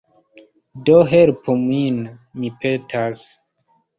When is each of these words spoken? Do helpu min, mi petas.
Do 0.87 0.95
helpu 1.09 1.55
min, 1.65 2.01
mi 2.39 2.51
petas. 2.63 3.21